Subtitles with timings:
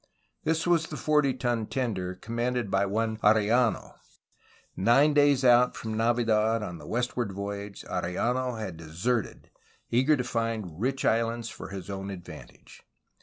[0.45, 3.93] This was the forty ton tender, commanded by one Arellano.
[4.75, 9.51] Nine days out from Navidad on the westward voyage, Arellano had deserted,
[9.91, 12.81] eager to find '^rich islands'' for his own advantage.